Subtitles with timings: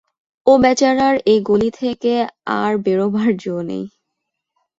[0.47, 2.13] ও বেচারার এ গলি থেকে
[2.59, 3.85] আর বেরোবার জো নেই।